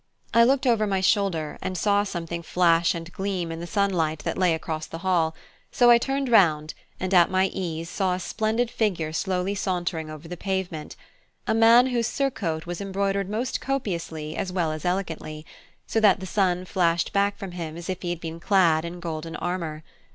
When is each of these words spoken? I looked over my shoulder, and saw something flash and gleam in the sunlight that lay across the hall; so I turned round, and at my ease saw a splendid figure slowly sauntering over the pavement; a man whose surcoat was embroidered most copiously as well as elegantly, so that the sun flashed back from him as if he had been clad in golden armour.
I 0.33 0.43
looked 0.43 0.65
over 0.65 0.87
my 0.87 0.99
shoulder, 0.99 1.59
and 1.61 1.77
saw 1.77 2.03
something 2.03 2.41
flash 2.41 2.95
and 2.95 3.13
gleam 3.13 3.51
in 3.51 3.59
the 3.59 3.67
sunlight 3.67 4.23
that 4.23 4.35
lay 4.35 4.55
across 4.55 4.87
the 4.87 4.97
hall; 5.05 5.35
so 5.71 5.91
I 5.91 5.99
turned 5.99 6.27
round, 6.27 6.73
and 6.99 7.13
at 7.13 7.29
my 7.29 7.51
ease 7.53 7.87
saw 7.87 8.15
a 8.15 8.19
splendid 8.19 8.71
figure 8.71 9.13
slowly 9.13 9.53
sauntering 9.53 10.09
over 10.09 10.27
the 10.27 10.35
pavement; 10.35 10.95
a 11.45 11.53
man 11.53 11.85
whose 11.85 12.07
surcoat 12.07 12.65
was 12.65 12.81
embroidered 12.81 13.29
most 13.29 13.61
copiously 13.61 14.35
as 14.35 14.51
well 14.51 14.71
as 14.71 14.85
elegantly, 14.85 15.45
so 15.85 15.99
that 15.99 16.19
the 16.19 16.25
sun 16.25 16.65
flashed 16.65 17.13
back 17.13 17.37
from 17.37 17.51
him 17.51 17.77
as 17.77 17.87
if 17.87 18.01
he 18.01 18.09
had 18.09 18.19
been 18.19 18.39
clad 18.39 18.83
in 18.83 18.99
golden 19.01 19.35
armour. 19.35 19.83